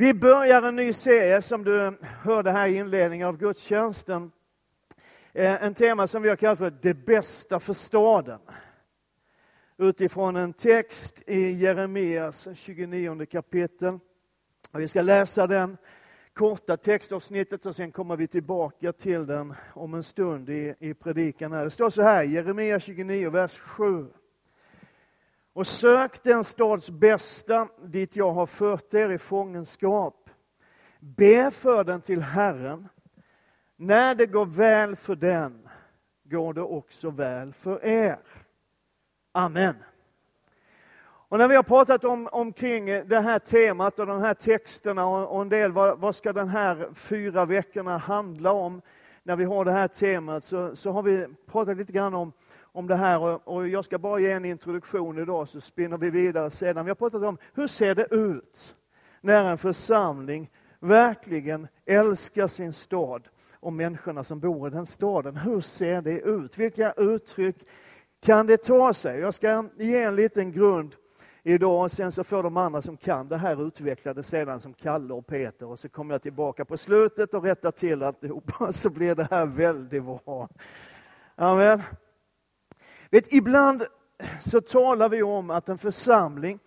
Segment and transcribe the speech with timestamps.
[0.00, 4.32] Vi börjar en ny serie som du hörde här i inledningen av gudstjänsten.
[5.32, 8.40] Eh, en tema som vi har kallat för Det bästa för staden.
[9.78, 13.98] Utifrån en text i Jeremias 29 kapitel.
[14.72, 15.76] Vi ska läsa den
[16.32, 21.52] korta textavsnittet och sen kommer vi tillbaka till den om en stund i, i predikan.
[21.52, 21.64] Här.
[21.64, 24.06] Det står så här, Jeremia 29, vers 7.
[25.58, 30.30] Och sök den stads bästa dit jag har fört er i fångenskap.
[31.00, 32.88] Be för den till Herren.
[33.76, 35.68] När det går väl för den
[36.24, 38.18] går det också väl för er.
[39.32, 39.74] Amen.
[41.00, 45.34] Och när vi har pratat om, omkring det här temat och de här texterna och,
[45.34, 48.82] och en del, vad, vad, ska den här fyra veckorna handla om?
[49.22, 52.32] När vi har det här temat så, så har vi pratat lite grann om,
[52.78, 56.50] om det här och, jag ska bara ge en introduktion idag så spinner vi vidare
[56.50, 56.84] sedan.
[56.84, 58.74] Vi har pratat om hur ser det ut
[59.20, 60.50] när en församling
[60.80, 65.36] verkligen älskar sin stad och människorna som bor i den staden.
[65.36, 66.58] Hur ser det ut?
[66.58, 67.56] Vilka uttryck
[68.20, 69.20] kan det ta sig?
[69.20, 70.94] Jag ska ge en liten grund
[71.42, 74.74] idag och sen så får de andra som kan det här utveckla det sedan som
[74.74, 78.90] Kalle och Peter och så kommer jag tillbaka på slutet och rättar till alltihopa så
[78.90, 80.48] blir det här väldigt bra.
[81.36, 81.82] Amen.
[83.10, 83.86] Vet, ibland
[84.40, 86.58] så talar vi om att en församling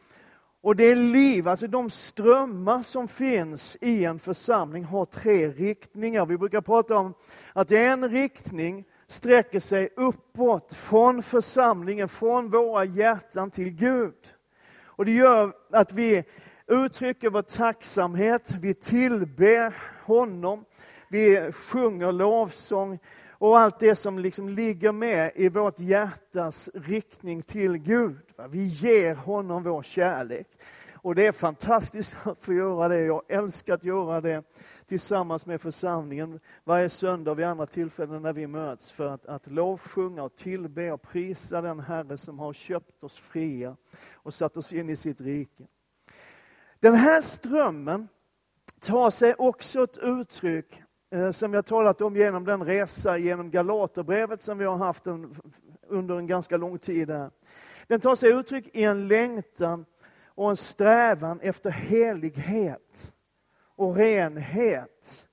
[0.61, 6.25] och det liv, alltså de strömmar som finns i en församling har tre riktningar.
[6.25, 7.13] Vi brukar prata om
[7.53, 14.33] att en riktning sträcker sig uppåt från församlingen, från våra hjärtan till Gud.
[14.83, 16.23] Och det gör att vi
[16.67, 20.65] uttrycker vår tacksamhet, vi tillber honom,
[21.09, 22.99] vi sjunger lovsång
[23.41, 28.17] och allt det som liksom ligger med i vårt hjärtas riktning till Gud.
[28.49, 30.47] Vi ger honom vår kärlek.
[30.93, 32.99] Och det är fantastiskt att få göra det.
[33.01, 34.43] Jag älskar att göra det
[34.85, 39.47] tillsammans med församlingen varje söndag och vid andra tillfällen när vi möts för att, att
[39.47, 43.75] lovsjunga och tillbe och prisa den Herre som har köpt oss fria
[44.13, 45.63] och satt oss in i sitt rike.
[46.79, 48.07] Den här strömmen
[48.79, 50.81] tar sig också ett uttryck
[51.13, 55.35] Eh, som jag talat om genom den resa genom Galaterbrevet som vi har haft en,
[55.87, 57.09] under en ganska lång tid.
[57.09, 57.29] Här.
[57.87, 59.85] Den tar sig uttryck i en längtan
[60.25, 63.13] och en strävan efter helighet
[63.75, 65.27] och renhet.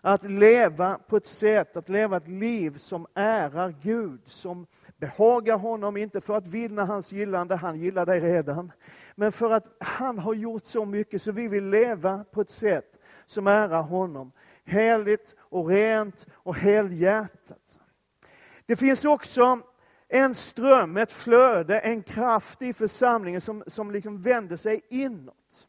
[0.00, 4.66] Att leva på ett sätt, att leva ett liv som ärar Gud, som
[4.96, 8.72] behagar honom, inte för att vinna hans gillande, han gillar dig redan,
[9.14, 12.98] men för att han har gjort så mycket så vi vill leva på ett sätt
[13.26, 14.32] som ärar honom.
[14.64, 17.78] Heligt och rent och helhjärtat.
[18.66, 19.60] Det finns också
[20.08, 25.68] en ström, ett flöde, en kraft i församlingen som, som liksom vänder sig inåt.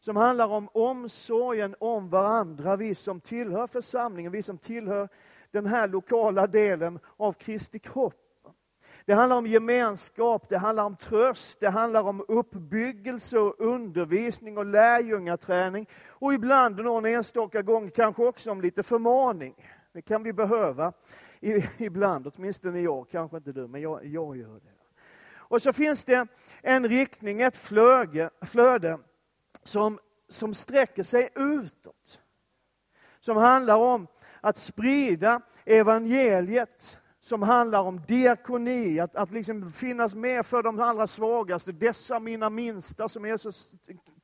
[0.00, 5.08] Som handlar om omsorgen om varandra, vi som tillhör församlingen, vi som tillhör
[5.50, 8.27] den här lokala delen av Kristi kropp.
[9.08, 14.66] Det handlar om gemenskap, det handlar om tröst, det handlar om uppbyggelse och undervisning och
[14.66, 15.88] lärjungaträning.
[16.08, 19.54] Och ibland, någon enstaka gång, kanske också om lite förmaning.
[19.92, 20.92] Det kan vi behöva
[21.78, 25.00] ibland, åtminstone jag, kanske inte du, men jag, jag gör det.
[25.30, 26.26] Och så finns det
[26.62, 28.98] en riktning, ett flöge, flöde
[29.62, 29.98] som,
[30.28, 32.20] som sträcker sig utåt.
[33.20, 34.06] Som handlar om
[34.40, 36.98] att sprida evangeliet,
[37.28, 42.50] som handlar om diakoni, att, att liksom finnas med för de allra svagaste, dessa mina
[42.50, 43.72] minsta som Jesus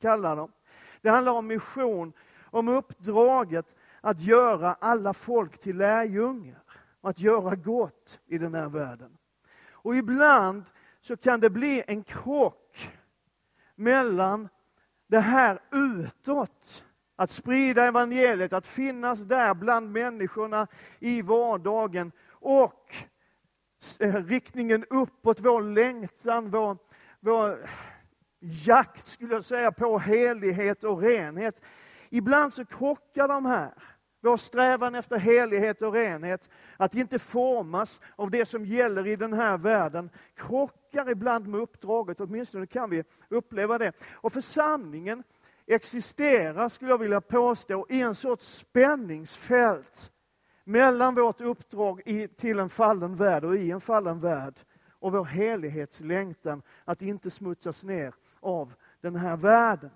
[0.01, 0.53] kallar dem.
[1.01, 2.13] Det handlar om mission,
[2.45, 6.63] om uppdraget att göra alla folk till lärjungar
[7.01, 9.17] att göra gott i den här världen.
[9.71, 10.65] Och ibland
[11.01, 12.91] så kan det bli en krock
[13.75, 14.49] mellan
[15.07, 16.85] det här utåt,
[17.17, 20.67] att sprida evangeliet, att finnas där bland människorna
[20.99, 22.13] i vardagen
[22.45, 22.95] och
[24.01, 26.79] eh, riktningen uppåt, vår längtan, vår,
[27.21, 27.71] vår
[28.41, 31.63] jakt skulle jag säga på helighet och renhet.
[32.11, 33.73] Ibland så krockar de här.
[34.21, 39.33] Vår strävan efter helighet och renhet, att inte formas av det som gäller i den
[39.33, 43.93] här världen, krockar ibland med uppdraget, åtminstone kan vi uppleva det.
[44.13, 45.23] Och församlingen
[45.67, 50.11] existerar, skulle jag vilja påstå, i en sorts spänningsfält
[50.65, 54.55] mellan vårt uppdrag i, till en fallen värld och i en fallen värld
[54.91, 59.91] och vår helighetslängtan att inte smutsas ner av den här världen.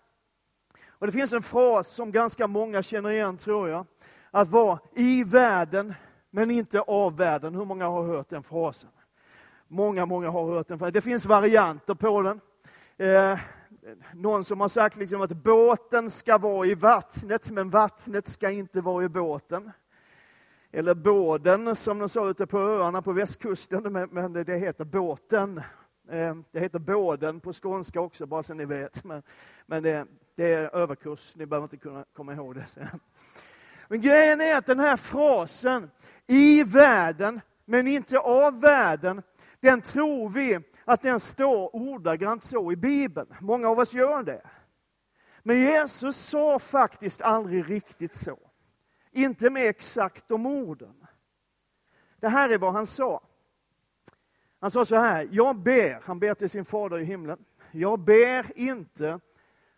[0.88, 3.86] Och Det finns en fras som ganska många känner igen, tror jag
[4.30, 5.94] att vara i världen,
[6.30, 7.54] men inte av världen.
[7.54, 8.90] Hur många har hört den frasen?
[9.68, 10.78] Många, många har hört den.
[10.92, 12.40] Det finns varianter på den.
[12.96, 13.38] Eh,
[14.14, 18.80] någon som har sagt liksom att båten ska vara i vattnet, men vattnet ska inte
[18.80, 19.72] vara i båten.
[20.72, 25.62] Eller båden, som de sa ute på öarna på västkusten, men det heter båten.
[26.10, 29.04] Eh, det heter båden på skånska också, bara så ni vet.
[29.04, 29.22] Men,
[29.66, 33.00] men det, det, är överkurs, ni behöver inte kunna komma ihåg det sen.
[33.88, 35.90] Men grejen är att den här frasen,
[36.26, 39.22] i världen, men inte av världen,
[39.60, 43.34] den tror vi att den står ordagrant så i Bibeln.
[43.40, 44.42] Många av oss gör det.
[45.42, 48.47] Men Jesus sa faktiskt aldrig riktigt så.
[49.10, 51.06] Inte med exakt de orden.
[52.20, 53.20] Det här är vad han sa.
[54.60, 57.44] Han sa så här, jag ber, han ber till sin fader i himlen.
[57.70, 59.20] Jag ber inte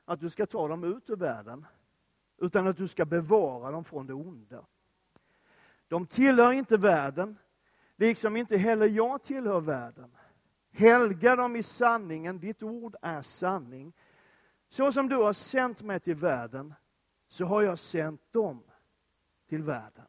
[0.05, 1.67] att du ska ta dem ut ur världen,
[2.39, 4.65] utan att du ska bevara dem från det onda.
[5.89, 7.39] De tillhör inte världen,
[7.97, 10.17] liksom inte heller jag tillhör världen.
[10.73, 13.93] Helga dem i sanningen, ditt ord är sanning.
[14.69, 16.75] Så som du har sänt mig till världen,
[17.29, 18.63] så har jag sänt dem
[19.51, 20.07] till världen.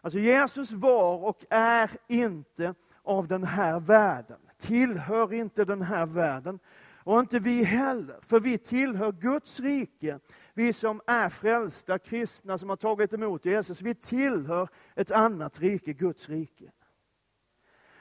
[0.00, 6.58] Alltså Jesus var och är inte av den här världen, tillhör inte den här världen.
[7.04, 10.18] Och inte vi heller, för vi tillhör Guds rike.
[10.54, 15.92] Vi som är frälsta kristna som har tagit emot Jesus, vi tillhör ett annat rike,
[15.92, 16.70] Guds rike.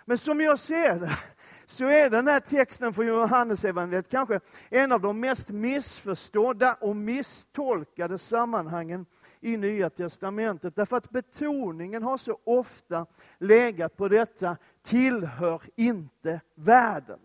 [0.05, 1.17] Men som jag ser det,
[1.65, 4.39] så är den här texten från Johannesevangeliet kanske
[4.69, 9.05] en av de mest missförstådda och misstolkade sammanhangen
[9.39, 10.75] i Nya Testamentet.
[10.75, 13.05] Därför att betoningen har så ofta
[13.37, 17.19] legat på detta, tillhör inte världen.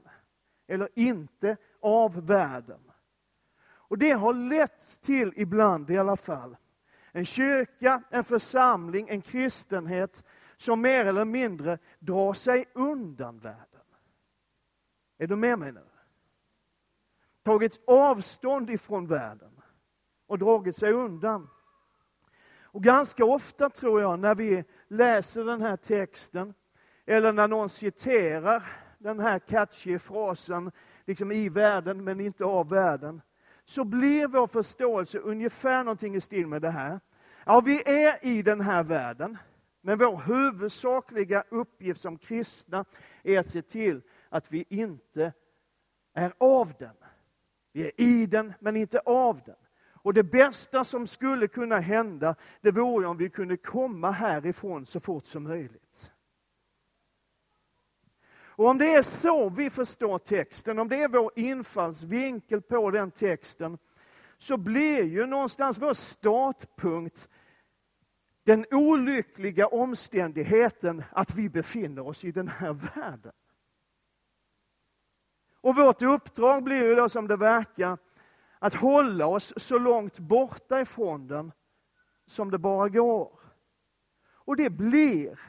[0.67, 2.81] Eller inte av världen.
[3.63, 6.57] Och det har lett till, ibland i alla fall,
[7.13, 10.25] en kyrka, en församling, en kristenhet
[10.57, 13.67] som mer eller mindre drar sig undan världen.
[15.19, 15.85] Är du med mig nu?
[17.43, 19.63] Tagit avstånd ifrån världen
[20.27, 21.49] och dragit sig undan.
[22.73, 26.55] Och ganska ofta tror jag när vi läser den här texten
[27.07, 28.63] eller när någon citerar
[28.99, 30.73] den här catchy frasen
[31.07, 33.23] liksom i världen men inte av världen
[33.65, 37.01] så blir vår förståelse ungefär någonting i stil med det här.
[37.47, 39.39] Ja, vi är i den här världen,
[39.81, 42.85] men vår huvudsakliga uppgift som kristna
[43.23, 45.33] är att se till att vi inte
[46.15, 46.95] är av den.
[47.73, 49.57] Vi är i den, men inte av den.
[50.03, 55.01] Och det bästa som skulle kunna hända, det vore om vi kunde komma härifrån så
[55.01, 56.13] fort som möjligt.
[58.61, 63.11] Och om det är så vi förstår texten, om det är vår infallsvinkel på den
[63.11, 63.79] texten,
[64.39, 67.29] så blir ju någonstans vår startpunkt
[68.45, 73.33] den olyckliga omständigheten att vi befinner oss i den här världen.
[75.61, 77.99] Och vårt uppdrag blir ju då som det verkar
[78.63, 81.53] att hålla oss så långt borta ifrån den
[82.27, 83.41] som det bara går.
[84.33, 85.41] Och det blir,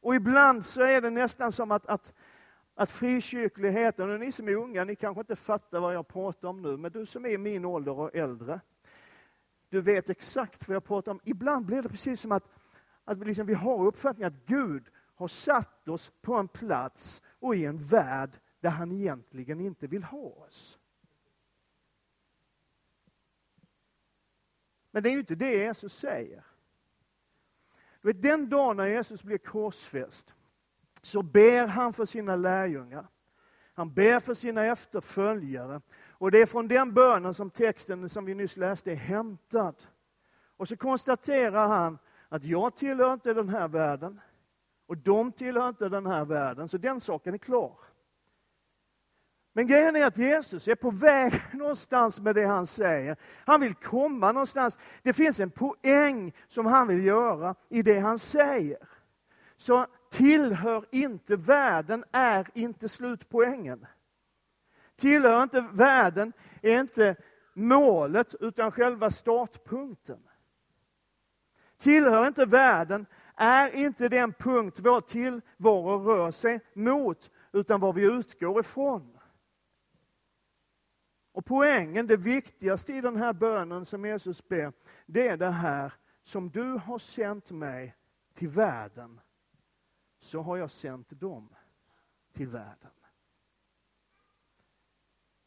[0.00, 2.12] och ibland så är det nästan som att, att,
[2.74, 6.62] att frikyrkligheten, och ni som är unga, ni kanske inte fattar vad jag pratar om
[6.62, 8.60] nu, men du som är i min ålder och äldre,
[9.68, 11.20] du vet exakt vad jag pratar om.
[11.24, 12.48] Ibland blir det precis som att,
[13.04, 17.64] att liksom vi har uppfattningen att Gud har satt oss på en plats och i
[17.64, 18.30] en värld
[18.60, 20.78] där han egentligen inte vill ha oss.
[24.96, 26.44] Men det är ju inte det Jesus säger.
[28.00, 30.34] Du vet, den dagen när Jesus blir korsfäst
[31.02, 33.06] så ber han för sina lärjungar.
[33.74, 35.80] Han ber för sina efterföljare.
[36.10, 39.74] Och det är från den bönen som texten som vi nyss läste är hämtad.
[40.56, 41.98] Och så konstaterar han
[42.28, 44.20] att jag tillhör inte den här världen
[44.86, 47.78] och de tillhör inte den här världen, så den saken är klar.
[49.56, 53.16] Men grejen är att Jesus är på väg någonstans med det han säger.
[53.44, 54.78] Han vill komma någonstans.
[55.02, 58.78] Det finns en poäng som han vill göra i det han säger.
[59.56, 63.86] Så tillhör inte världen är inte slutpoängen.
[64.96, 66.32] Tillhör inte världen
[66.62, 67.16] är inte
[67.54, 70.20] målet utan själva startpunkten.
[71.78, 78.02] Tillhör inte världen är inte den punkt vår tillvaro rör sig mot utan vad vi
[78.02, 79.15] utgår ifrån.
[81.36, 84.72] Och poängen, det viktigaste i den här bönen som Jesus ber,
[85.06, 87.96] det är det här, som du har sänt mig
[88.34, 89.20] till världen,
[90.18, 91.54] så har jag sänt dem
[92.32, 92.90] till världen.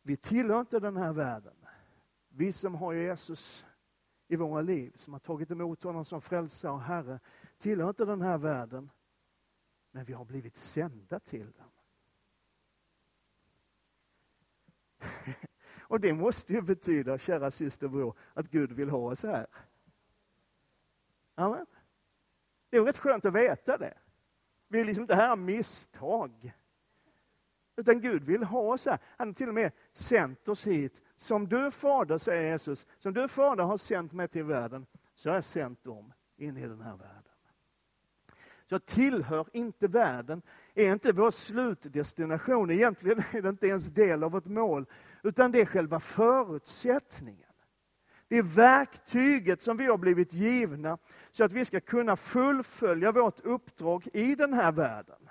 [0.01, 1.55] Vi tillhör inte den här världen.
[2.27, 3.65] Vi som har Jesus
[4.27, 7.19] i våra liv, som har tagit emot honom som frälsare och Herre,
[7.57, 8.89] tillhör inte den här världen.
[9.91, 11.69] Men vi har blivit sända till den.
[15.89, 19.47] Och det måste ju betyda, kära syster bror, att Gud vill ha oss här.
[21.35, 21.65] Amen.
[22.69, 23.97] Det är rätt skönt att veta det.
[24.67, 26.53] Vi är liksom inte här av misstag.
[27.75, 28.99] Utan Gud vill ha oss här.
[29.17, 31.01] Han har till och med sänt oss hit.
[31.15, 35.35] Som du fader, säger Jesus, som du fader har sänt mig till världen, så har
[35.35, 37.23] jag sänt dem in i den här världen.
[38.71, 40.41] Jag tillhör inte världen,
[40.73, 42.71] är inte vår slutdestination.
[42.71, 44.85] Egentligen är det inte ens del av vårt mål,
[45.23, 47.45] utan det är själva förutsättningen.
[48.27, 50.97] Det är verktyget som vi har blivit givna
[51.31, 55.29] så att vi ska kunna fullfölja vårt uppdrag i den här världen.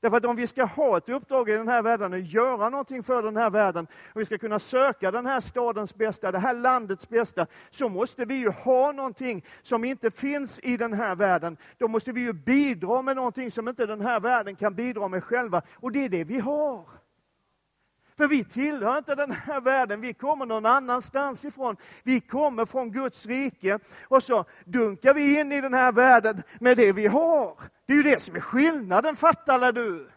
[0.00, 3.02] Därför att om vi ska ha ett uppdrag i den här världen och göra någonting
[3.02, 6.54] för den här världen, och vi ska kunna söka den här stadens bästa, det här
[6.54, 11.56] landets bästa, så måste vi ju ha någonting som inte finns i den här världen.
[11.78, 15.24] Då måste vi ju bidra med någonting som inte den här världen kan bidra med
[15.24, 16.97] själva, och det är det vi har.
[18.18, 21.76] För vi tillhör inte den här världen, vi kommer någon annanstans ifrån.
[22.02, 26.76] Vi kommer från Guds rike och så dunkar vi in i den här världen med
[26.76, 27.60] det vi har.
[27.86, 30.10] Det är ju det som är skillnaden, fattar du?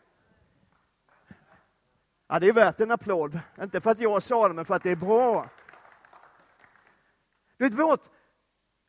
[2.27, 3.39] Ja, det är värt en applåd.
[3.61, 5.49] Inte för att jag sa det, men för att det är bra.
[7.57, 8.09] Du vet, vårt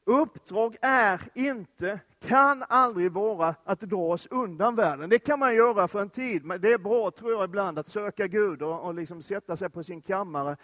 [0.04, 5.10] uppdrag är inte, kan aldrig vara att dra oss undan världen.
[5.10, 7.88] Det kan man göra för en tid, men det är bra tror jag ibland att
[7.88, 10.56] söka Gud och, och liksom sätta sig på sin kammare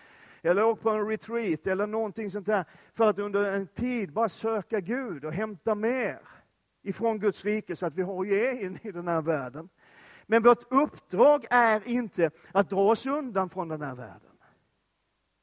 [0.42, 2.64] eller åka på en retreat eller någonting sånt där
[2.94, 6.20] för att under en tid bara söka Gud och hämta mer
[6.82, 9.68] ifrån Guds rike så att vi har att ge in i den här världen.
[10.26, 14.27] Men vårt uppdrag är inte att dra oss undan från den här världen.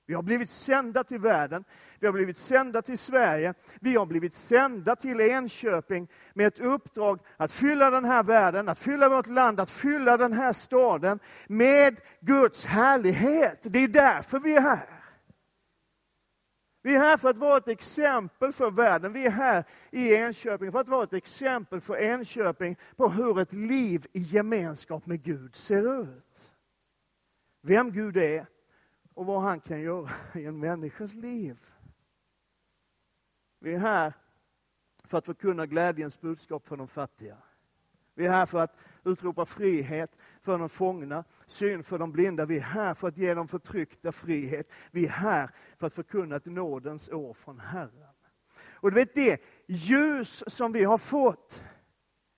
[0.07, 1.63] Vi har blivit sända till världen,
[2.00, 7.19] vi har blivit sända till Sverige, vi har blivit sända till Enköping med ett uppdrag
[7.38, 12.00] att fylla den här världen, att fylla vårt land, att fylla den här staden med
[12.19, 13.59] Guds härlighet.
[13.62, 14.89] Det är därför vi är här.
[16.81, 19.13] Vi är här för att vara ett exempel för världen.
[19.13, 23.53] Vi är här i Enköping för att vara ett exempel för Enköping på hur ett
[23.53, 26.51] liv i gemenskap med Gud ser ut.
[27.62, 28.45] Vem Gud är
[29.15, 31.57] och vad han kan göra i en människas liv.
[33.60, 34.13] Vi är här
[35.03, 37.38] för att förkunna glädjens budskap för de fattiga.
[38.13, 42.45] Vi är här för att utropa frihet för de fångna, syn för de blinda.
[42.45, 44.72] Vi är här för att ge de förtryckta frihet.
[44.91, 48.13] Vi är här för att förkunna ett nådens år från Herren.
[48.86, 51.63] Och du vet det ljus som vi har fått,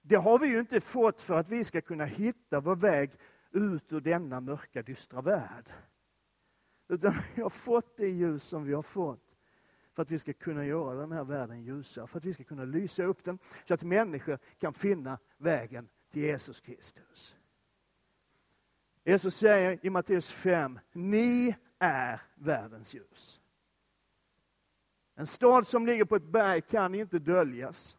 [0.02, 3.12] det har vi ju inte fått för att vi ska kunna hitta vår väg
[3.52, 5.70] ut ur denna mörka, dystra värld.
[6.88, 9.36] Utan vi har fått det ljus som vi har fått
[9.94, 12.66] för att vi ska kunna göra den här världen ljusare, för att vi ska kunna
[12.66, 17.36] lysa upp den så att människor kan finna vägen till Jesus Kristus.
[19.04, 23.42] Jesus säger i Matteus 5, ni är världens ljus.
[25.16, 27.98] En stad som ligger på ett berg kan inte döljas.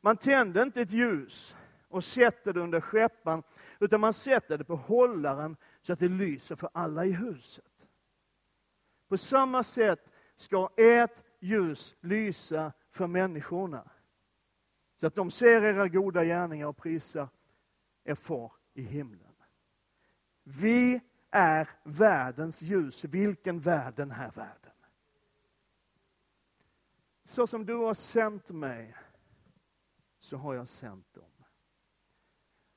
[0.00, 1.56] Man tänder inte ett ljus
[1.88, 3.42] och sätter det under skeppan,
[3.80, 7.77] utan man sätter det på hållaren så att det lyser för alla i huset.
[9.08, 13.90] På samma sätt ska ert ljus lysa för människorna.
[15.00, 17.28] Så att de ser era goda gärningar och prisar
[18.04, 19.34] er far i himlen.
[20.42, 21.00] Vi
[21.30, 23.04] är världens ljus.
[23.04, 24.72] Vilken värld den här världen?
[27.24, 28.94] Så som du har sänt mig,
[30.18, 31.24] så har jag sänt dem.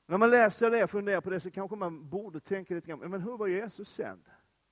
[0.06, 3.00] När man läser det och funderar på det så kanske man borde tänka lite grann,
[3.00, 4.24] men hur var Jesus sänd?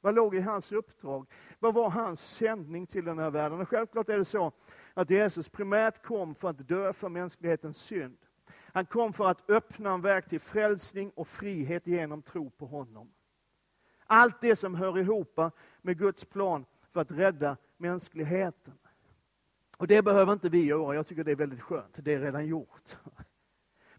[0.01, 1.25] Vad låg i hans uppdrag?
[1.60, 3.62] Vad var hans sändning till den här världen?
[3.62, 4.51] Och självklart är det så
[4.94, 8.18] att Jesus primärt kom för att dö för mänsklighetens synd.
[8.74, 13.12] Han kom för att öppna en väg till frälsning och frihet genom tro på honom.
[14.06, 15.39] Allt det som hör ihop
[15.82, 18.74] med Guds plan för att rädda mänskligheten.
[19.77, 22.48] Och det behöver inte vi göra, jag tycker det är väldigt skönt, det är redan
[22.48, 22.98] gjort.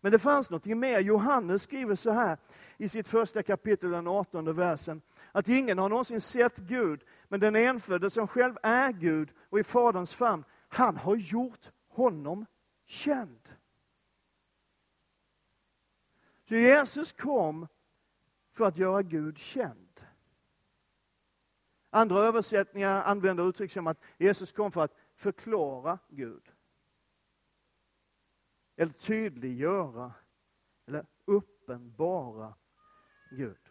[0.00, 1.00] Men det fanns något mer.
[1.00, 2.38] Johannes skriver så här
[2.76, 7.56] i sitt första kapitel, den 18 versen, att ingen har någonsin sett Gud, men den
[7.56, 12.46] enfödde som själv är Gud och i Faderns famn, han har gjort honom
[12.84, 13.48] känd.
[16.48, 17.66] Så Jesus kom
[18.52, 20.00] för att göra Gud känd.
[21.90, 26.52] Andra översättningar använder uttryck som att Jesus kom för att förklara Gud.
[28.76, 30.12] Eller tydliggöra,
[30.86, 32.54] eller uppenbara
[33.30, 33.69] Gud.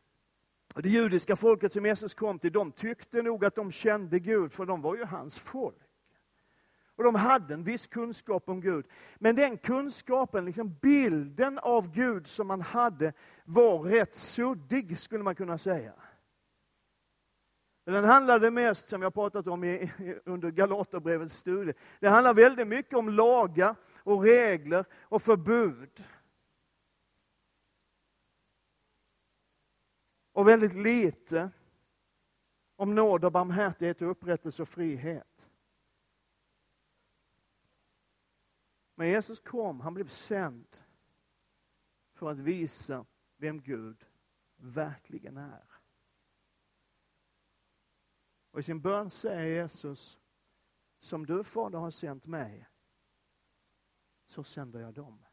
[0.79, 4.51] Och det judiska folket som Jesus kom till, de tyckte nog att de kände Gud,
[4.51, 5.75] för de var ju hans folk.
[6.95, 8.85] Och de hade en viss kunskap om Gud.
[9.17, 13.13] Men den kunskapen, liksom bilden av Gud som man hade,
[13.45, 15.93] var rätt suddig, skulle man kunna säga.
[17.85, 19.91] Den handlade mest, som jag pratat om i,
[20.25, 26.03] under Galaterbrevets studie, det handlar väldigt mycket om lagar och regler och förbud.
[30.39, 31.51] Och väldigt lite
[32.75, 35.49] om nåd och barmhärtighet och upprättelse och frihet.
[38.95, 40.77] Men Jesus kom, han blev sänd
[42.13, 43.05] för att visa
[43.37, 44.05] vem Gud
[44.55, 45.65] verkligen är.
[48.51, 50.19] Och i sin bön säger Jesus,
[50.99, 52.67] som du Fader har sänt mig,
[54.25, 55.25] så sänder jag dem.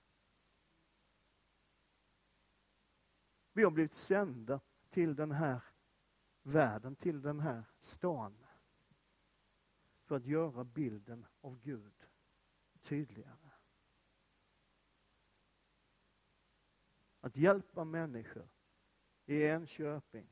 [3.53, 5.61] Vi har blivit sända till den här
[6.43, 8.47] världen, till den här stan.
[10.05, 12.07] För att göra bilden av Gud
[12.83, 13.51] tydligare.
[17.21, 18.49] Att hjälpa människor
[19.27, 20.29] i Enköping,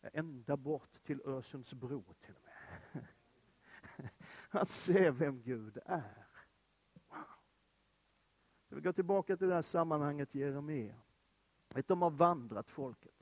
[0.00, 3.06] ända bort till Örsundsbro till och med.
[4.50, 6.26] Att se vem Gud är.
[7.08, 7.18] Wow.
[8.68, 11.02] Vi går tillbaka till det här sammanhanget Jeremia.
[11.68, 13.13] Vet, de har vandrat folket.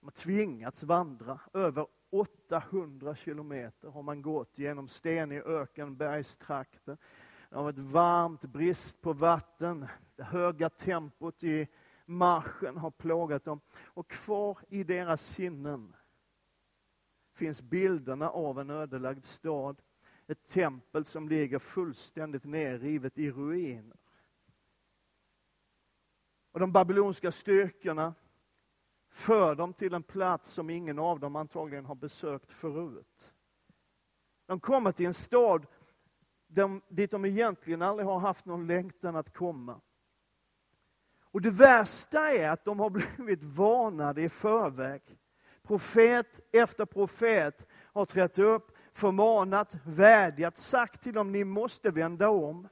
[0.00, 1.40] De har tvingats vandra.
[1.52, 6.96] Över 800 kilometer har man gått genom stenig öken, bergstrakter.
[7.48, 9.86] Det har varit varmt, brist på vatten.
[10.16, 11.68] Det höga tempot i
[12.04, 13.60] marschen har plågat dem.
[13.72, 15.96] Och kvar i deras sinnen
[17.32, 19.82] finns bilderna av en ödelagd stad.
[20.26, 23.96] Ett tempel som ligger fullständigt nerrivet i ruiner.
[26.52, 28.14] Och de babyloniska styrkorna
[29.10, 33.34] för dem till en plats som ingen av dem antagligen har besökt förut.
[34.46, 35.66] De kommer till en stad
[36.46, 39.80] de, dit de egentligen aldrig har haft någon längtan att komma.
[41.22, 45.02] Och det värsta är att de har blivit varnade i förväg.
[45.62, 52.68] Profet efter profet har trätt upp, förmanat, vädjat, sagt till dem, ni måste vända om.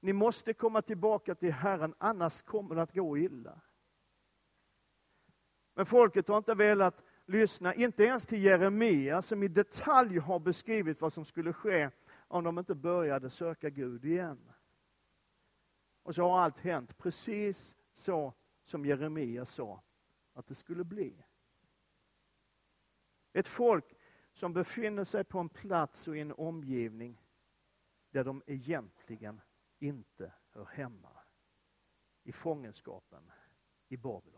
[0.00, 3.60] Ni måste komma tillbaka till Herren, annars kommer det att gå illa.
[5.74, 11.00] Men folket har inte velat lyssna, inte ens till Jeremia som i detalj har beskrivit
[11.00, 11.90] vad som skulle ske
[12.28, 14.52] om de inte började söka Gud igen.
[16.02, 19.82] Och så har allt hänt precis så som Jeremia sa
[20.32, 21.24] att det skulle bli.
[23.32, 23.94] Ett folk
[24.32, 27.22] som befinner sig på en plats och i en omgivning
[28.10, 29.40] där de egentligen
[29.78, 31.08] inte hör hemma.
[32.24, 33.32] I fångenskapen
[33.88, 34.31] i Babylon.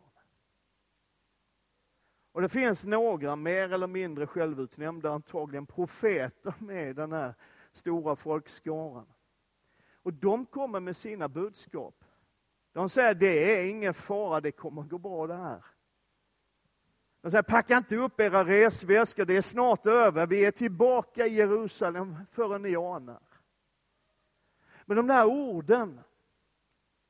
[2.35, 7.35] Och det finns några mer eller mindre självutnämnda, antagligen profeter med i den här
[7.73, 9.07] stora folkskaran.
[10.03, 12.05] Och de kommer med sina budskap.
[12.73, 15.65] De säger det är ingen fara, det kommer gå bra det här.
[17.21, 21.35] De säger packa inte upp era resväskor, det är snart över, vi är tillbaka i
[21.35, 23.23] Jerusalem förrän ni anar.
[24.85, 26.01] Men de där orden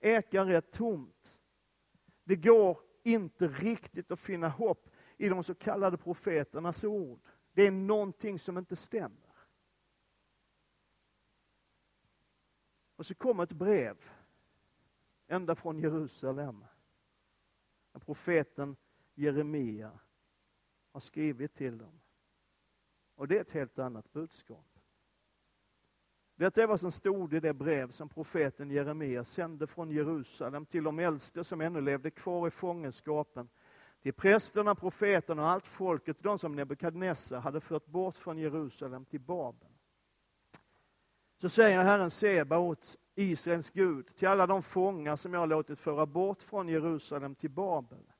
[0.00, 1.40] ekar rätt tomt.
[2.24, 7.20] Det går inte riktigt att finna hopp i de så kallade profeternas ord.
[7.52, 9.34] Det är någonting som inte stämmer.
[12.96, 14.10] Och så kommer ett brev
[15.26, 16.64] ända från Jerusalem.
[17.92, 18.76] Profeten
[19.14, 20.00] Jeremia
[20.92, 22.00] har skrivit till dem.
[23.14, 24.74] Och det är ett helt annat budskap.
[26.36, 30.84] Detta är vad som stod i det brev som profeten Jeremia sände från Jerusalem till
[30.84, 33.48] de äldste som ännu levde kvar i fångenskapen,
[34.04, 39.20] till prästerna, profeterna och allt folket, de som Nebukadnessar hade fört bort från Jerusalem till
[39.20, 39.68] Babel.
[41.40, 46.06] Så säger Herren Sebaot, Israels Gud, till alla de fångar som jag har låtit föra
[46.06, 48.12] bort från Jerusalem till Babel.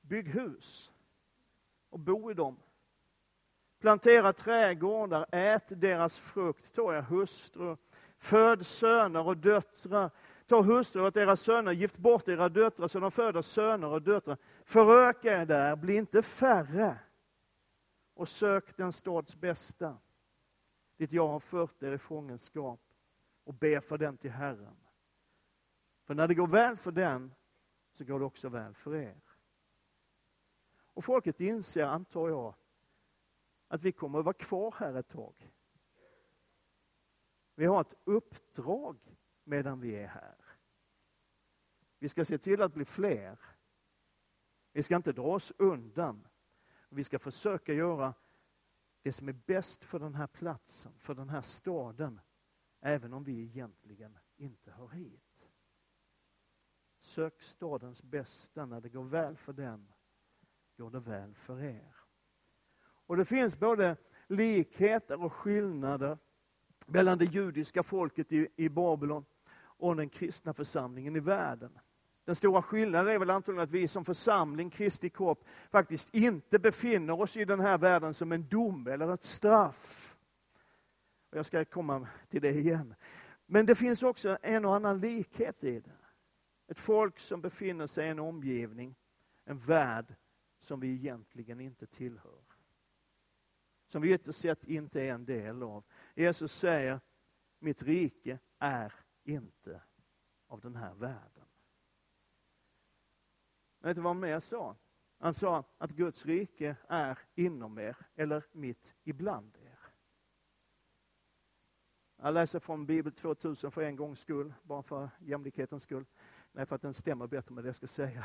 [0.00, 0.92] Bygg hus
[1.90, 2.56] och bo i dem.
[3.80, 7.76] Plantera trädgårdar, ät deras frukt, ta er hustru,
[8.18, 10.10] föd söner och döttrar.
[10.54, 14.36] Ta hustru åt era söner, gift bort era döttrar så de föder söner och döttrar.
[14.64, 16.98] Föröka er där, bli inte färre.
[18.14, 19.98] Och sök den stads bästa,
[20.96, 22.80] dit jag har fört er i fångenskap
[23.44, 24.76] och be för den till Herren.
[26.04, 27.34] För när det går väl för den,
[27.92, 29.20] så går det också väl för er.
[30.94, 32.54] Och folket inser, antar jag,
[33.68, 35.50] att vi kommer att vara kvar här ett tag.
[37.54, 38.96] Vi har ett uppdrag
[39.44, 40.43] medan vi är här.
[42.04, 43.38] Vi ska se till att bli fler.
[44.72, 46.26] Vi ska inte dra oss undan.
[46.88, 48.14] Vi ska försöka göra
[49.02, 52.20] det som är bäst för den här platsen, för den här staden,
[52.80, 55.48] även om vi egentligen inte hör hit.
[57.00, 59.92] Sök stadens bästa när det går väl för den,
[60.76, 61.94] går det väl för er.
[62.84, 66.18] Och det finns både likheter och skillnader
[66.86, 69.24] mellan det judiska folket i, i Babylon
[69.56, 71.78] och den kristna församlingen i världen.
[72.24, 77.20] Den stora skillnaden är väl antagligen att vi som församling, Kristi kropp, faktiskt inte befinner
[77.20, 80.16] oss i den här världen som en dom eller ett straff.
[81.30, 82.94] Och jag ska komma till det igen.
[83.46, 85.90] Men det finns också en och annan likhet i det.
[86.68, 88.94] Ett folk som befinner sig i en omgivning,
[89.44, 90.14] en värld
[90.58, 92.42] som vi egentligen inte tillhör.
[93.88, 95.84] Som vi ytterst sett inte är en del av.
[96.14, 97.00] Jesus säger,
[97.58, 98.92] mitt rike är
[99.24, 99.82] inte
[100.46, 101.33] av den här världen.
[103.84, 104.76] Vet du vad han mer sa?
[105.18, 109.78] Han sa att Guds rike är inom er, eller mitt ibland er.
[112.16, 116.04] Jag läser från Bibel 2000 för en gångs skull, bara för jämlikhetens skull.
[116.52, 118.24] Nej, för att den stämmer bättre med det jag ska säga.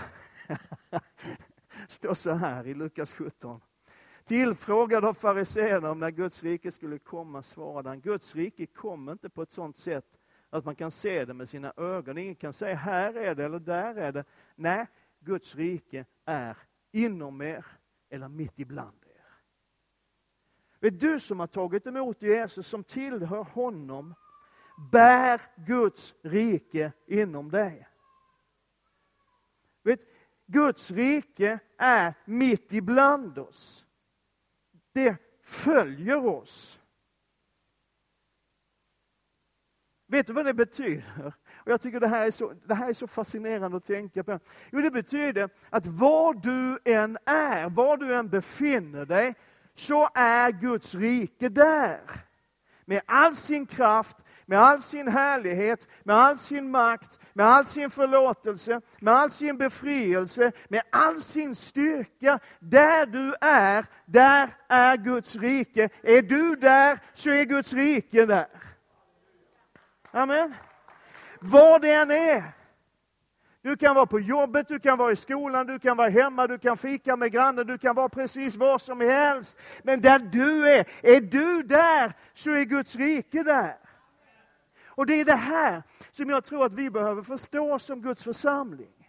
[1.88, 3.62] står så här i Lukas 17.
[4.24, 9.30] Tillfrågad av fariséerna om när Guds rike skulle komma svarade han, Guds rike kommer inte
[9.30, 10.20] på ett sådant sätt
[10.50, 12.18] att man kan se det med sina ögon.
[12.18, 14.24] Ingen kan säga här är det eller där är det.
[14.56, 14.88] Nej,
[15.20, 16.58] Guds rike är
[16.92, 17.66] inom er
[18.10, 19.10] eller mitt ibland er.
[20.80, 24.16] Vet du som har tagit emot Jesus, som tillhör honom,
[24.92, 27.88] bär Guds rike inom dig.
[29.84, 30.00] Vet,
[30.46, 33.86] Guds rike är mitt ibland oss.
[34.92, 36.80] Det följer oss.
[40.06, 41.34] Vet du vad det betyder?
[41.70, 44.40] Och jag tycker det här, är så, det här är så fascinerande att tänka på.
[44.72, 49.36] Jo, det betyder att var du än är, var du än befinner dig,
[49.76, 52.00] så är Guds rike där.
[52.86, 57.90] Med all sin kraft, med all sin härlighet, med all sin makt, med all sin
[57.90, 62.40] förlåtelse, med all sin befrielse, med all sin styrka.
[62.60, 65.90] Där du är, där är Guds rike.
[66.02, 68.48] Är du där, så är Guds rike där.
[70.12, 70.54] Amen.
[71.40, 72.44] Var det än är.
[73.62, 76.58] Du kan vara på jobbet, du kan vara i skolan, du kan vara hemma, du
[76.58, 79.58] kan fika med grannen, du kan vara precis var som helst.
[79.84, 83.78] Men där du är, är du där så är Guds rike där.
[84.86, 89.00] Och det är det här som jag tror att vi behöver förstå som Guds församling.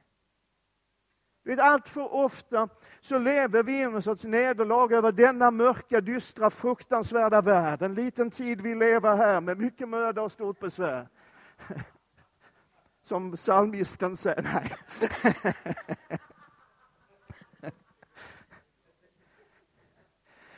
[1.45, 2.69] Vet, allt för ofta
[3.01, 7.83] så lever vi i en sorts nederlag över denna mörka, dystra, fruktansvärda värld.
[7.83, 11.09] En liten tid vi lever här med mycket möda och stort besvär.
[13.11, 14.73] Som psalmisten säger, nej.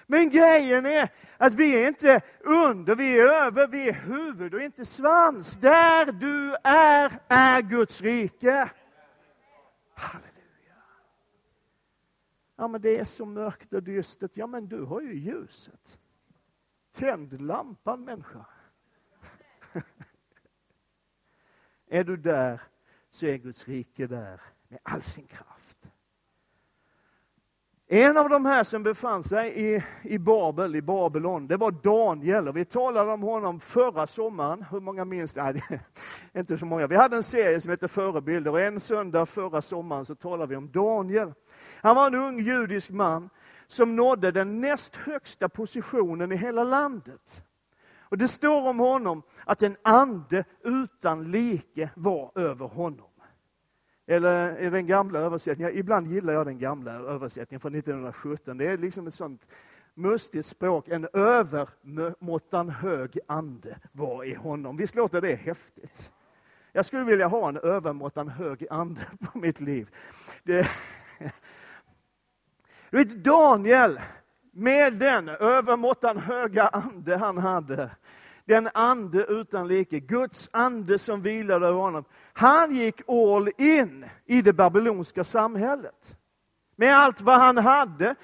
[0.07, 4.61] Men grejen är att vi är inte under, vi är över, vi är huvud och
[4.61, 5.53] inte svans.
[5.53, 8.71] Där du är, är Guds rike.
[9.95, 10.83] Halleluja.
[12.57, 14.37] Ja, men det är så mörkt och dystert.
[14.37, 15.99] Ja, men du har ju ljuset.
[16.95, 18.47] Tänd lampan, människa
[21.93, 22.61] är du där,
[23.11, 25.91] så är Guds rike där med all sin kraft.
[27.87, 32.49] En av de här som befann sig i, i Babel, i Babylon, det var Daniel.
[32.49, 34.65] Och vi talade om honom förra sommaren.
[34.71, 35.43] Hur många minns det?
[35.43, 35.81] Nej,
[36.35, 36.87] inte så många.
[36.87, 40.57] Vi hade en serie som hette Förebilder och en söndag förra sommaren så talade vi
[40.57, 41.33] om Daniel.
[41.81, 43.31] Han var en ung judisk man
[43.67, 47.45] som nådde den näst högsta positionen i hela landet.
[48.13, 53.11] Och Det står om honom att en ande utan like var över honom.
[54.07, 58.59] Eller i den gamla översättningen, ibland gillar jag den gamla översättningen från 1917.
[58.59, 59.47] Det är liksom ett sånt
[59.95, 60.89] mustigt språk.
[60.89, 64.77] En övermåttan hög ande var i honom.
[64.77, 66.13] Visst låter det häftigt?
[66.73, 69.89] Jag skulle vilja ha en övermåttan hög ande på mitt liv.
[70.43, 70.67] Det...
[72.91, 74.01] Du vet, Daniel,
[74.53, 77.91] med den övermåttan höga ande han hade,
[78.53, 82.05] den ande utan like, Guds ande som vilade över honom.
[82.33, 86.17] Han gick all in i det babyloniska samhället.
[86.77, 88.15] Med allt vad han hade.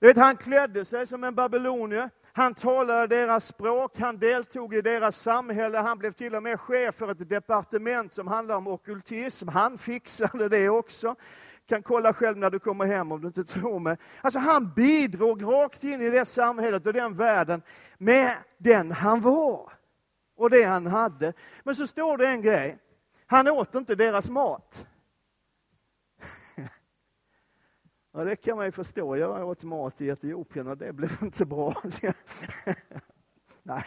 [0.00, 2.10] vet, han klädde sig som en babylonier.
[2.32, 6.94] Han talade deras språk, han deltog i deras samhälle, han blev till och med chef
[6.94, 9.48] för ett departement som handlar om okultism.
[9.48, 11.16] Han fixade det också
[11.66, 13.96] kan kolla själv när du kommer hem om du inte tror mig.
[14.20, 17.62] Alltså han bidrog rakt in i det samhället och den världen
[17.98, 19.72] med den han var
[20.36, 21.32] och det han hade.
[21.62, 22.78] Men så står det en grej.
[23.26, 24.86] Han åt inte deras mat.
[28.16, 29.16] Ja, det kan man ju förstå.
[29.16, 31.82] Jag åt mat i Etiopien och det blev inte bra.
[33.62, 33.84] Nej.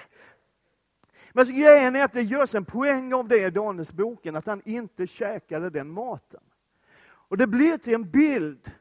[1.34, 4.62] Men så grejen är att det görs en poäng av det i Danielsboken, att han
[4.66, 6.42] inte käkade den maten.
[7.28, 8.72] Och det blir till en bild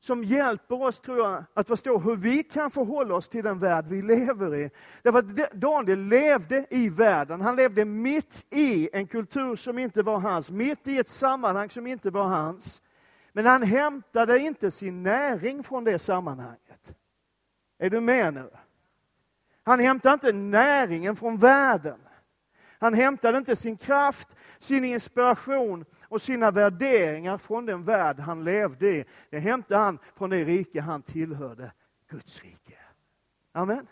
[0.00, 3.84] som hjälper oss, tror jag, att förstå hur vi kan förhålla oss till den värld
[3.88, 4.70] vi lever i.
[5.02, 10.18] Därför att Daniel levde i världen, han levde mitt i en kultur som inte var
[10.18, 12.82] hans, mitt i ett sammanhang som inte var hans.
[13.32, 16.94] Men han hämtade inte sin näring från det sammanhanget.
[17.78, 18.50] Är du med nu?
[19.62, 21.98] Han hämtade inte näringen från världen.
[22.78, 28.90] Han hämtade inte sin kraft, sin inspiration och sina värderingar från den värld han levde
[28.90, 29.04] i.
[29.30, 31.72] Det hämtade han från det rike han tillhörde,
[32.08, 32.78] Guds rike.
[33.52, 33.86] Amen.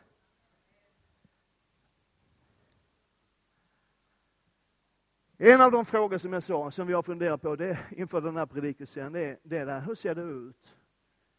[5.39, 8.37] En av de frågor som jag sa, som vi har funderat på det, inför den
[8.37, 10.77] här predikelsen, det är det där, hur ser det ut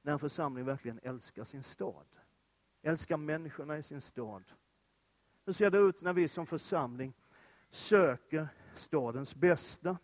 [0.01, 2.05] när en församling verkligen älskar sin stad?
[2.81, 4.43] Älskar människorna i sin stad.
[5.45, 7.13] Hur ser det ut när vi som församling
[7.69, 9.97] söker stadens bästa?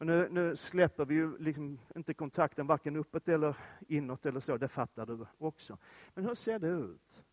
[0.00, 3.56] Och nu, nu släpper vi ju liksom inte kontakten varken uppåt eller
[3.88, 5.78] inåt eller så, det fattar du också.
[6.14, 7.24] Men hur ser det ut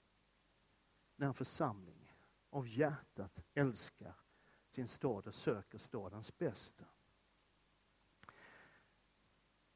[1.15, 2.13] när en församling
[2.49, 4.13] av hjärtat älskar
[4.69, 6.84] sin stad och söker stadens bästa?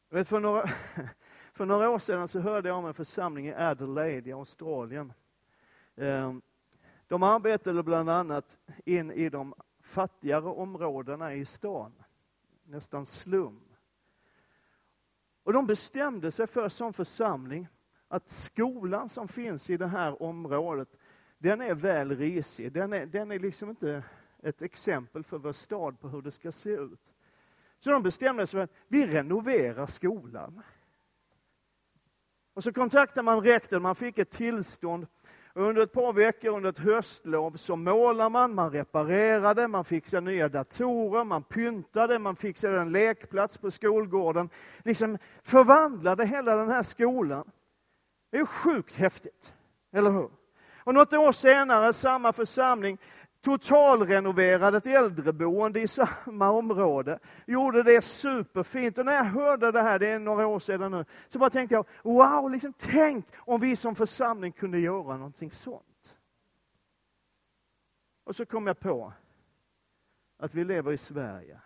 [0.09, 0.67] Vet, för, några,
[1.53, 5.13] för några år sedan så hörde jag om en församling i Adelaide i Australien.
[5.95, 6.41] Ehm,
[7.07, 11.93] de arbetade bland annat in i de fattigare områdena i stan
[12.71, 13.61] nästan slum.
[15.43, 17.67] Och de bestämde sig för som församling
[18.07, 20.97] att skolan som finns i det här området,
[21.37, 22.71] den är väl risig.
[22.71, 24.03] Den är, den är liksom inte
[24.43, 27.13] ett exempel för vår stad på hur det ska se ut.
[27.79, 30.61] Så de bestämde sig för att vi renoverar skolan.
[32.53, 35.07] Och så kontaktade man rektorn, man fick ett tillstånd
[35.53, 40.49] under ett par veckor under ett höstlov så målar man, man reparerade, man fixade nya
[40.49, 44.49] datorer, man pyntade, man fixade en lekplats på skolgården.
[44.83, 47.51] Liksom förvandlade hela den här skolan.
[48.31, 49.53] Det är sjukt häftigt,
[49.91, 50.29] eller hur?
[50.83, 52.97] Och något år senare, samma församling
[53.41, 57.19] totalrenoverade ett äldreboende i samma område.
[57.45, 58.97] Gjorde det superfint.
[58.97, 61.75] Och när jag hörde det här, det är några år sedan nu, så bara tänkte
[61.75, 66.17] jag, wow, liksom, tänk om vi som församling kunde göra någonting sånt.
[68.23, 69.13] Och så kom jag på
[70.37, 71.61] att vi lever i Sverige.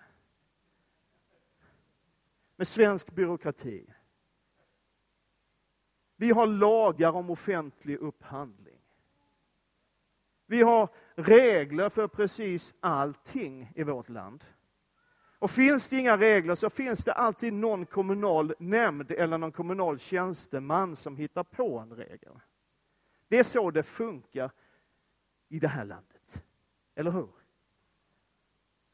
[2.56, 3.94] Med svensk byråkrati.
[6.16, 8.75] Vi har lagar om offentlig upphandling.
[10.46, 14.44] Vi har regler för precis allting i vårt land.
[15.40, 20.00] Och finns det inga regler så finns det alltid någon kommunal nämnd eller någon kommunal
[20.00, 22.40] tjänsteman som hittar på en regel.
[23.28, 24.52] Det är så det funkar
[25.50, 26.44] i det här landet.
[26.96, 27.30] Eller hur?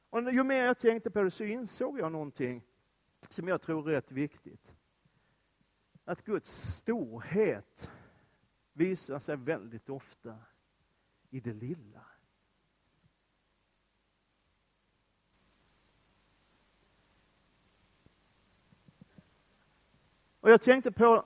[0.10, 2.64] Och ju mer jag tänkte på det så insåg jag någonting
[3.30, 4.76] som jag tror är rätt viktigt.
[6.06, 7.92] Att Guds storhet
[8.74, 10.38] visar sig väldigt ofta
[11.32, 12.06] i det lilla.
[20.40, 21.26] Och jag tänkte på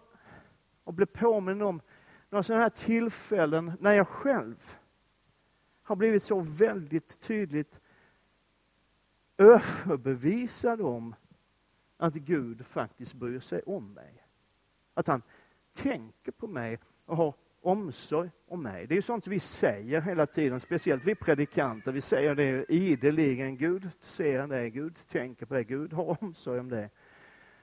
[0.84, 1.82] och blev påmind om
[2.30, 4.78] några sådana här tillfällen när jag själv
[5.84, 7.82] har blivit så väldigt tydligt
[9.38, 11.16] överbevisad om
[11.98, 14.28] att Gud faktiskt bryr sig om mig.
[14.94, 15.22] Att han
[15.74, 17.34] tänker på mig och har
[17.66, 18.88] omsorg om mig.
[18.88, 21.92] Det är sånt vi säger hela tiden, speciellt vi predikanter.
[21.92, 23.58] Vi säger det ideligen.
[23.58, 26.90] Gud ser dig, Gud tänker på dig, Gud har omsorg om dig.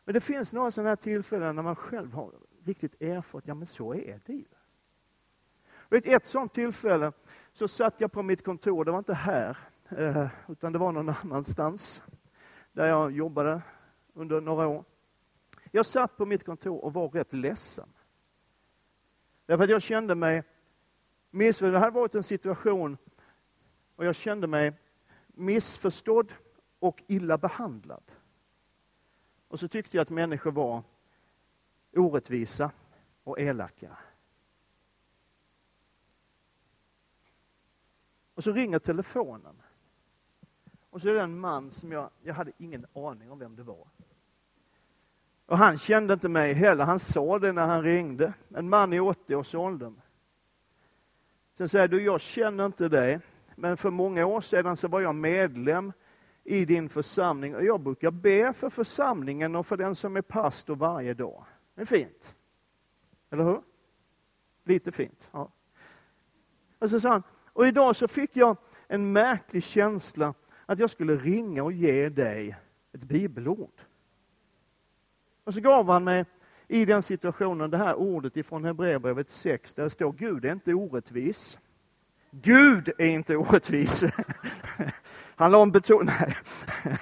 [0.04, 2.32] Men det finns några sådana här tillfällen när man själv har
[2.64, 4.44] riktigt erfarit, ja men så är det ju.
[5.88, 7.12] Vet, ett sådant tillfälle
[7.52, 11.14] så satt jag på mitt kontor, det var inte här, eh, utan det var någon
[11.22, 12.02] annanstans,
[12.72, 13.62] där jag jobbade
[14.14, 14.84] under några år.
[15.70, 17.88] Jag satt på mitt kontor och var rätt ledsen.
[19.46, 20.42] Därför att jag kände mig
[21.30, 21.72] missförstådd.
[21.72, 22.96] Det hade varit en situation
[23.96, 24.72] och jag kände mig
[25.26, 26.32] missförstådd
[26.78, 28.12] och illa behandlad.
[29.48, 30.82] Och så tyckte jag att människor var
[31.92, 32.70] orättvisa
[33.24, 33.98] och elaka.
[38.34, 39.62] Och så ringer telefonen.
[40.90, 43.62] Och så är det en man som jag, jag hade ingen aning om vem det
[43.62, 43.88] var.
[45.52, 46.84] Och han kände inte mig heller.
[46.84, 48.32] Han sa det när han ringde.
[48.54, 50.00] En man i 80-årsåldern.
[51.54, 53.20] Sen säger du, jag känner inte dig,
[53.56, 55.92] men för många år sedan så var jag medlem
[56.44, 60.76] i din församling och jag brukar be för församlingen och för den som är pastor
[60.76, 61.44] varje dag.
[61.74, 62.34] Det är fint.
[63.30, 63.62] Eller hur?
[64.64, 65.30] Lite fint.
[65.32, 65.52] Ja.
[66.78, 68.56] Och så sa han, och idag så fick jag
[68.88, 70.34] en märklig känsla
[70.66, 72.56] att jag skulle ringa och ge dig
[72.92, 73.82] ett bibelord.
[75.44, 76.24] Och så gav han mig
[76.68, 80.74] i den situationen, det här ordet ifrån Hebreerbrevet 6, där det står Gud är inte
[80.74, 81.58] orättvis.
[82.30, 84.04] Gud är inte orättvis.
[85.36, 86.36] Han la en Nej.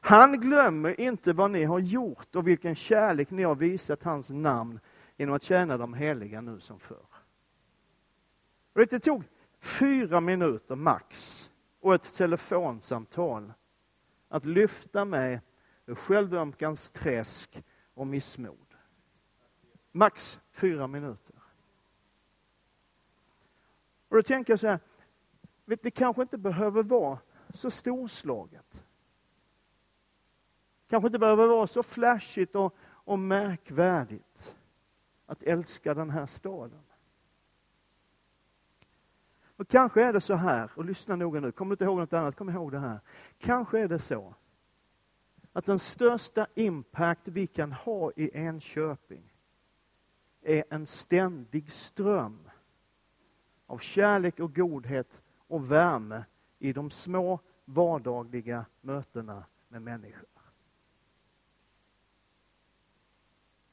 [0.00, 4.80] Han glömmer inte vad ni har gjort och vilken kärlek ni har visat hans namn
[5.16, 7.06] genom att tjäna de heliga nu som förr.
[8.74, 9.24] Det tog
[9.60, 11.44] fyra minuter max
[11.80, 13.52] och ett telefonsamtal
[14.28, 15.40] att lyfta mig
[15.86, 17.64] ur självömkans träsk
[17.98, 18.74] och missmod.
[19.92, 21.34] Max fyra minuter.
[24.08, 24.80] Och då tänker jag så här,
[25.64, 27.18] det kanske inte behöver vara
[27.54, 28.84] så storslaget.
[30.88, 34.56] kanske inte behöver vara så flashigt och, och märkvärdigt
[35.26, 36.82] att älska den här staden.
[39.56, 42.12] Och kanske är det så här, och lyssna noga nu, kommer du inte ihåg något
[42.12, 43.00] annat, kom ihåg det här.
[43.38, 44.34] Kanske är det så
[45.52, 49.34] att den största impact vi kan ha i Enköping
[50.42, 52.50] är en ständig ström
[53.66, 56.24] av kärlek och godhet och värme
[56.58, 60.28] i de små vardagliga mötena med människor.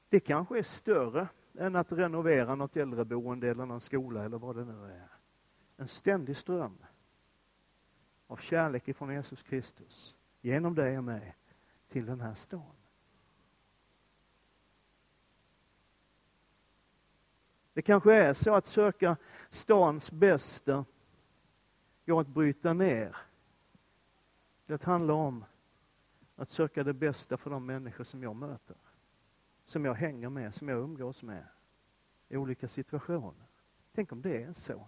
[0.10, 4.66] Det kanske är större än att renovera något äldreboende eller någon skola eller vad det
[4.66, 5.10] nu är.
[5.78, 6.78] En ständig ström
[8.28, 11.36] av kärlek ifrån Jesus Kristus genom dig och mig
[11.96, 12.76] till den här stan.
[17.74, 19.18] Det kanske är så att söka
[19.50, 20.86] stans bästa
[22.06, 23.18] går att bryta ner.
[24.66, 25.46] Det handlar om
[26.36, 28.78] att söka det bästa för de människor som jag möter.
[29.66, 31.48] Som jag hänger med, som jag umgås med
[32.30, 33.48] i olika situationer.
[33.94, 34.88] Tänk om det är så.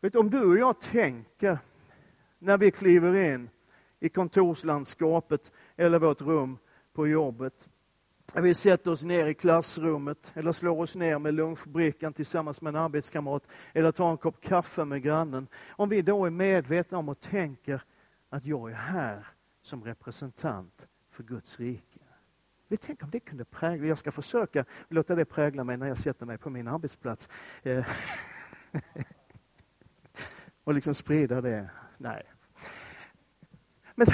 [0.00, 1.58] Vet, om du och jag tänker
[2.38, 3.50] när vi kliver in
[4.06, 6.58] i kontorslandskapet eller vårt rum
[6.92, 7.68] på jobbet.
[8.34, 12.82] Vi sätter oss ner i klassrummet eller slår oss ner med lunchbrickan tillsammans med en
[12.82, 13.42] arbetskamrat
[13.72, 15.48] eller tar en kopp kaffe med grannen.
[15.68, 17.82] Om vi då är medvetna om och tänker
[18.28, 19.26] att jag är här
[19.62, 22.00] som representant för Guds rike.
[22.68, 25.98] Vi tänker om det kunde prägla, jag ska försöka låta det prägla mig när jag
[25.98, 27.28] sätter mig på min arbetsplats.
[27.62, 27.86] Eh,
[30.64, 31.70] och liksom sprida det.
[31.98, 32.22] Nej.
[33.98, 34.06] Men,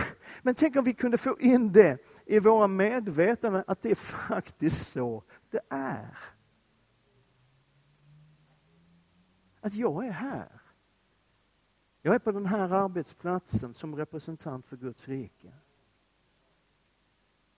[0.43, 4.93] men tänk om vi kunde få in det i våra medvetanden att det är faktiskt
[4.93, 6.19] så det är.
[9.61, 10.61] Att jag är här.
[12.03, 15.53] Jag är på den här arbetsplatsen som representant för Guds rike.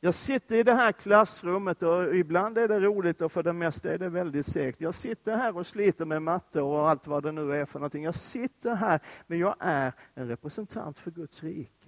[0.00, 3.92] Jag sitter i det här klassrummet och ibland är det roligt och för det mesta
[3.92, 4.80] är det väldigt segt.
[4.80, 8.04] Jag sitter här och sliter med matte och allt vad det nu är för någonting.
[8.04, 11.83] Jag sitter här, men jag är en representant för Guds rike.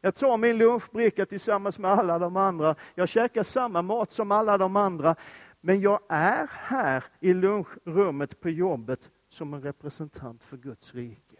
[0.00, 2.74] Jag tar min lunchbricka tillsammans med alla de andra.
[2.94, 5.16] Jag käkar samma mat som alla de andra.
[5.60, 11.36] Men jag är här i lunchrummet på jobbet som en representant för Guds rike.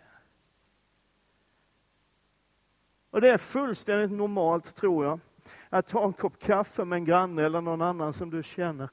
[3.11, 5.21] Och det är fullständigt normalt, tror jag,
[5.69, 8.91] att ta en kopp kaffe med en granne eller någon annan som du känner.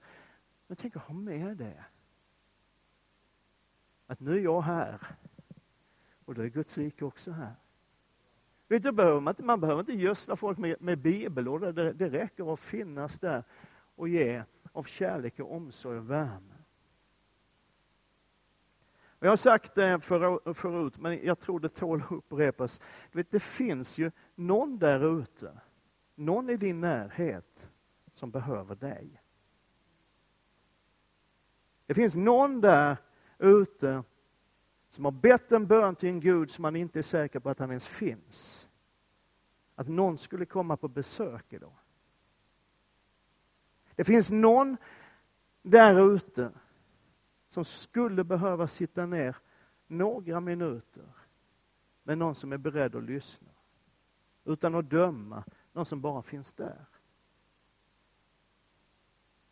[0.68, 1.84] Men tänk att ha med det.
[4.08, 5.02] Att nu är jag här.
[6.26, 7.56] Och då är Guds rike också här.
[8.68, 11.76] Vet du, behöver man, inte, man behöver inte gödsla folk med, med bibelord.
[11.76, 13.44] Det, det räcker att finnas där
[13.96, 16.54] och ge av kärlek och omsorg och värme.
[19.20, 22.80] Jag har sagt det för, förut, men jag tror det tål att upprepas.
[23.12, 25.60] Vet, det finns ju någon där ute,
[26.16, 27.70] någon i din närhet,
[28.14, 29.22] som behöver dig.
[31.86, 32.98] Det finns någon där
[33.38, 34.04] ute
[34.90, 37.60] som har bett en bön till en Gud som man inte är säker på att
[37.60, 38.57] han ens finns.
[39.80, 41.74] Att någon skulle komma på besök idag.
[43.96, 44.78] Det finns någon
[45.62, 46.52] där ute
[47.48, 49.36] som skulle behöva sitta ner
[49.88, 51.06] några minuter
[52.04, 53.50] med någon som är beredd att lyssna.
[54.46, 55.44] Utan att döma,
[55.74, 56.86] någon som bara finns där.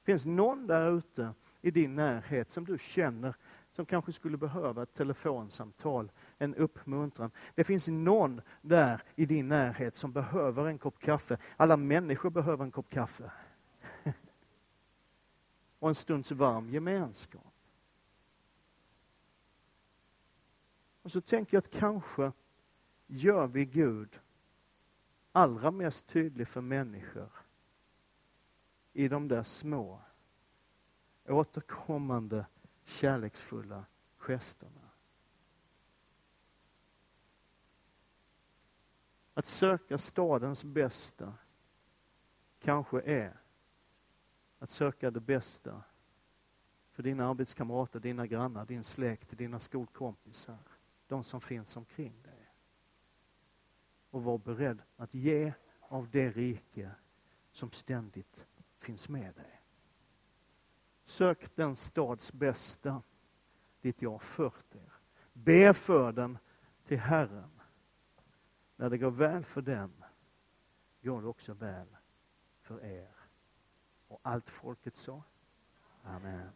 [0.04, 3.36] Finns någon där ute i din närhet som du känner
[3.72, 7.32] som kanske skulle behöva ett telefonsamtal, en uppmuntran.
[7.56, 11.38] Det finns någon där i din närhet som behöver en kopp kaffe.
[11.58, 13.32] Alla människor behöver en kopp kaffe.
[15.80, 17.54] Och en stunds varm gemenskap.
[21.02, 22.32] Och så tänker jag att kanske
[23.08, 24.20] gör vi Gud
[25.32, 27.30] allra mest tydlig för människor
[28.94, 30.02] i de där små
[31.28, 32.46] återkommande
[32.84, 33.86] kärleksfulla
[34.18, 34.85] gesterna.
[39.38, 41.34] Att söka stadens bästa
[42.60, 43.38] kanske är
[44.60, 45.84] att söka det bästa
[46.92, 50.58] för dina arbetskamrater, dina grannar, din släkt, dina skolkompisar,
[51.08, 52.50] de som finns omkring dig.
[54.10, 56.92] Och var beredd att ge av det rike
[57.52, 58.48] som ständigt
[58.80, 59.62] finns med dig.
[61.04, 63.02] Sök den stads bästa
[63.82, 64.94] dit jag har fört er.
[65.34, 66.38] Be för den
[66.86, 67.55] till Herren.
[68.76, 70.04] När det går väl för den
[71.02, 71.88] går det också väl
[72.62, 73.16] för er.
[74.08, 75.24] Och allt folket sa?
[76.04, 76.52] Amen.